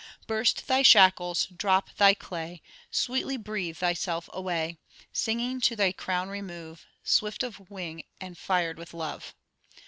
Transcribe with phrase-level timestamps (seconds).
[0.25, 4.79] Burst thy shackles, drop thy clay, Sweetly breathe thyself away:
[5.13, 9.35] Singing, to thy crown remove, Swift of wing, and fired with love.'